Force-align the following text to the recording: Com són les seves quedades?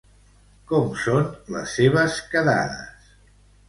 Com 0.71 0.89
són 1.03 1.29
les 1.59 1.79
seves 1.81 2.19
quedades? 2.35 3.11